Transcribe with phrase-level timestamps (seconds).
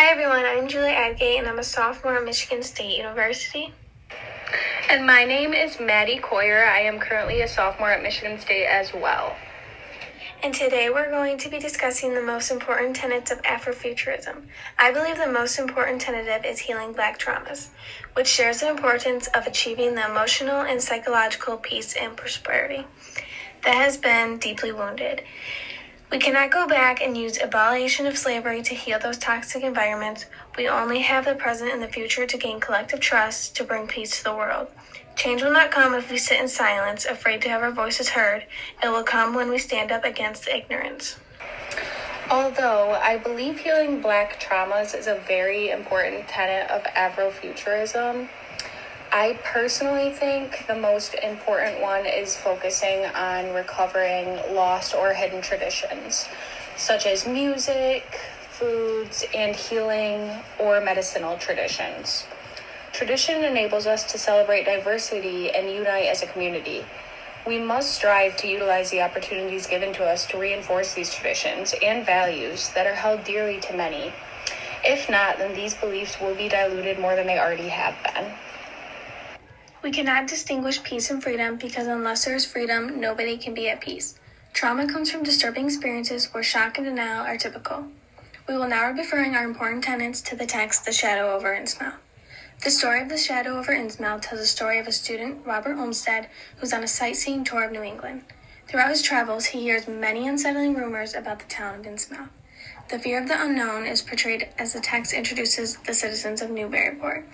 [0.00, 3.74] Bradgate, and I'm a sophomore at Michigan State University.
[4.88, 6.64] And my name is Maddie Coyer.
[6.64, 9.36] I am currently a sophomore at Michigan State as well.
[10.42, 14.46] And today we're going to be discussing the most important tenets of Afrofuturism.
[14.78, 17.68] I believe the most important tenet is healing Black traumas,
[18.14, 22.86] which shares the importance of achieving the emotional and psychological peace and prosperity
[23.64, 25.22] that has been deeply wounded.
[26.10, 30.26] We cannot go back and use abolition of slavery to heal those toxic environments.
[30.56, 34.18] We only have the present and the future to gain collective trust to bring peace
[34.18, 34.66] to the world.
[35.14, 38.44] Change will not come if we sit in silence, afraid to have our voices heard.
[38.82, 41.16] It will come when we stand up against ignorance.
[42.28, 48.28] Although I believe healing black traumas is a very important tenet of Afrofuturism,
[49.12, 56.28] I personally think the most important one is focusing on recovering lost or hidden traditions,
[56.76, 58.04] such as music,
[58.50, 62.24] foods, and healing or medicinal traditions.
[62.92, 66.84] Tradition enables us to celebrate diversity and unite as a community.
[67.44, 72.06] We must strive to utilize the opportunities given to us to reinforce these traditions and
[72.06, 74.12] values that are held dearly to many.
[74.84, 78.26] If not, then these beliefs will be diluted more than they already have been.
[79.82, 83.80] We cannot distinguish peace and freedom because unless there is freedom, nobody can be at
[83.80, 84.18] peace.
[84.52, 87.86] Trauma comes from disturbing experiences where shock and denial are typical.
[88.46, 91.94] We will now be referring our important tenets to the text The Shadow over Innsmouth.
[92.62, 96.28] The story of The Shadow over Innsmouth tells the story of a student, Robert Olmstead,
[96.58, 98.24] who's on a sightseeing tour of New England.
[98.68, 102.28] Throughout his travels, he hears many unsettling rumors about the town of Innsmouth.
[102.90, 107.24] The fear of the unknown is portrayed as the text introduces the citizens of Newburyport.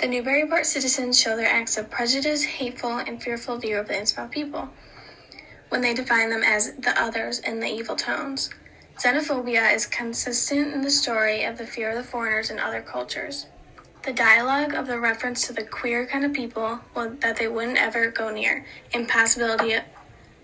[0.00, 4.30] The Newburyport citizens show their acts of prejudice, hateful, and fearful view of the Innsmouth
[4.30, 4.70] people
[5.68, 8.48] when they define them as the others in the evil tones.
[8.98, 13.44] Xenophobia is consistent in the story of the fear of the foreigners in other cultures.
[14.02, 17.76] The dialogue of the reference to the queer kind of people well, that they wouldn't
[17.76, 19.76] ever go near, impossibility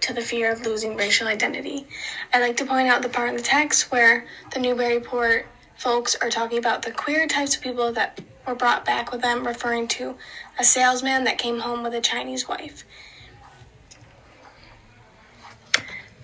[0.00, 1.86] to the fear of losing racial identity.
[2.34, 5.46] I'd like to point out the part in the text where the Newburyport
[5.78, 9.46] folks are talking about the queer types of people that were brought back with them,
[9.46, 10.16] referring to
[10.58, 12.84] a salesman that came home with a Chinese wife.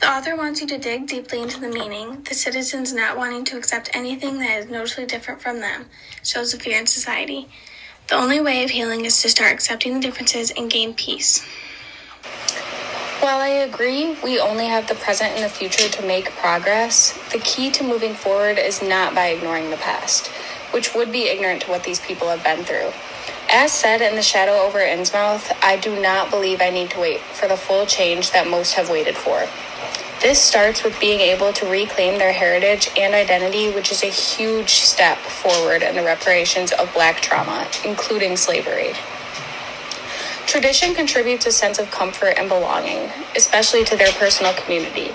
[0.01, 2.23] The author wants you to dig deeply into the meaning.
[2.23, 5.87] The citizens not wanting to accept anything that is noticeably different from them
[6.23, 7.49] shows the fear in society.
[8.09, 11.47] The only way of healing is to start accepting the differences and gain peace.
[13.21, 17.39] While I agree we only have the present and the future to make progress, the
[17.39, 20.31] key to moving forward is not by ignoring the past
[20.75, 22.91] which would be ignorant to what these people have been through.
[23.49, 27.21] As said in The Shadow over Innsmouth, I do not believe I need to wait
[27.21, 29.47] for the full change that most have waited for.
[30.21, 34.71] This starts with being able to reclaim their heritage and identity, which is a huge
[34.71, 38.95] step forward in the reparations of black trauma, including slavery.
[40.47, 45.12] Tradition contributes a sense of comfort and belonging, especially to their personal community.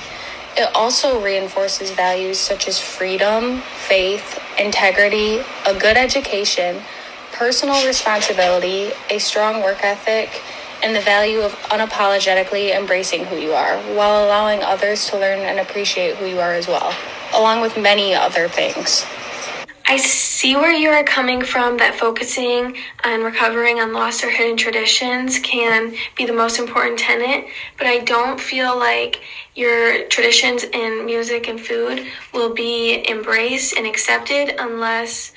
[0.55, 6.81] It also reinforces values such as freedom, faith, integrity, a good education,
[7.31, 10.29] personal responsibility, a strong work ethic,
[10.83, 15.59] and the value of unapologetically embracing who you are while allowing others to learn and
[15.59, 16.93] appreciate who you are as well,
[17.33, 19.05] along with many other things.
[19.89, 24.55] I see where you are coming from that focusing on recovering on lost or hidden
[24.55, 29.19] traditions can be the most important tenet, but I don't feel like
[29.55, 32.05] your traditions in music and food
[32.35, 35.31] will be embraced and accepted unless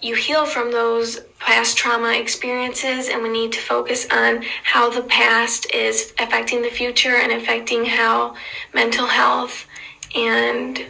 [0.00, 5.02] you heal from those past trauma experiences and we need to focus on how the
[5.02, 8.34] past is affecting the future and affecting how
[8.72, 9.66] mental health
[10.14, 10.86] and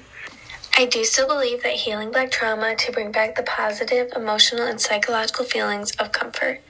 [0.78, 4.80] I do still believe that healing black trauma to bring back the positive emotional and
[4.80, 6.60] psychological feelings of comfort.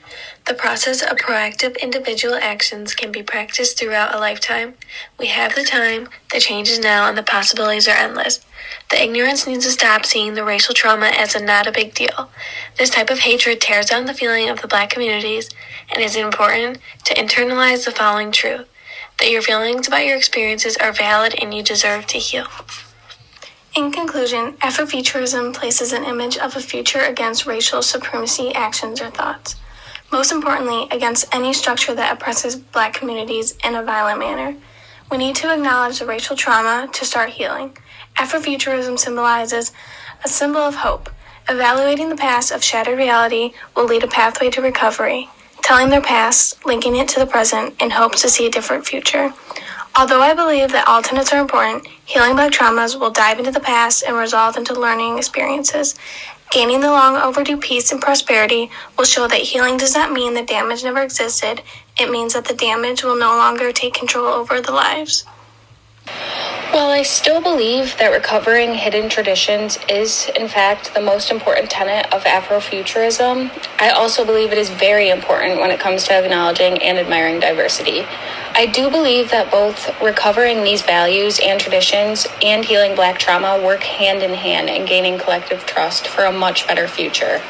[0.47, 4.77] The process of proactive individual actions can be practiced throughout a lifetime.
[5.19, 8.41] We have the time, the change is now, and the possibilities are endless.
[8.91, 12.31] The ignorance needs to stop seeing the racial trauma as a not a big deal.
[12.79, 15.51] This type of hatred tears down the feeling of the black communities,
[15.93, 18.67] and is important to internalize the following truth
[19.19, 22.47] that your feelings about your experiences are valid and you deserve to heal.
[23.79, 29.55] In conclusion, Afrofuturism places an image of a future against racial supremacy actions or thoughts.
[30.11, 34.57] Most importantly, against any structure that oppresses black communities in a violent manner.
[35.13, 37.77] We need to acknowledge the racial trauma to start healing.
[38.17, 39.71] Afrofuturism symbolizes
[40.25, 41.09] a symbol of hope.
[41.49, 45.29] Evaluating the past of shattered reality will lead a pathway to recovery.
[45.63, 49.33] Telling their past, linking it to the present, in hopes to see a different future.
[49.99, 53.59] Although I believe that all tenets are important, healing black traumas will dive into the
[53.59, 55.97] past and resolve into learning experiences.
[56.53, 60.45] Gaining the long overdue peace and prosperity will show that healing does not mean the
[60.45, 61.62] damage never existed.
[61.99, 65.25] It means that the damage will no longer take control over the lives.
[66.79, 72.07] While I still believe that recovering hidden traditions is, in fact, the most important tenet
[72.15, 76.97] of Afrofuturism, I also believe it is very important when it comes to acknowledging and
[76.97, 78.05] admiring diversity.
[78.53, 83.83] I do believe that both recovering these values and traditions and healing black trauma work
[83.83, 87.43] hand in hand in gaining collective trust for a much better future.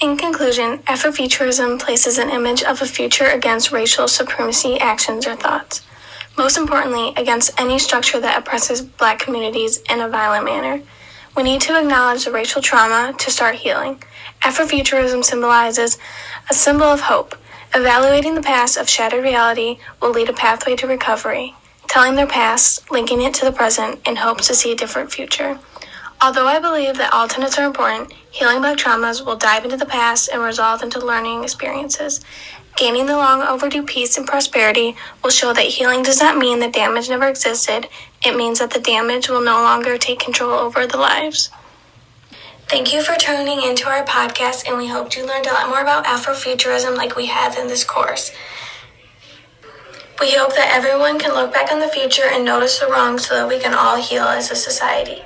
[0.00, 5.82] In conclusion, Afrofuturism places an image of a future against racial supremacy actions or thoughts
[6.36, 10.82] most importantly, against any structure that oppresses black communities in a violent manner.
[11.36, 14.02] We need to acknowledge the racial trauma to start healing.
[14.42, 15.98] Afrofuturism symbolizes
[16.50, 17.34] a symbol of hope.
[17.74, 21.54] Evaluating the past of shattered reality will lead a pathway to recovery.
[21.88, 25.58] Telling their past, linking it to the present, in hopes to see a different future.
[26.24, 29.84] Although I believe that all tenets are important, healing black traumas will dive into the
[29.84, 32.22] past and resolve into learning experiences.
[32.76, 36.72] Gaining the long overdue peace and prosperity will show that healing does not mean that
[36.72, 37.88] damage never existed.
[38.24, 41.50] It means that the damage will no longer take control over the lives.
[42.70, 45.82] Thank you for tuning into our podcast, and we hope you learned a lot more
[45.82, 48.32] about Afrofuturism like we have in this course.
[50.18, 53.34] We hope that everyone can look back on the future and notice the wrongs so
[53.34, 55.20] that we can all heal as a society.